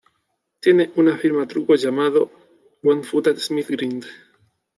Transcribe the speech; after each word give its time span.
Tiene 0.59 0.91
una 0.95 1.15
firma 1.15 1.45
truco 1.47 1.75
llamado 1.75 2.31
"one-footed 2.81 3.37
smith 3.37 3.67
grind". 3.69 4.03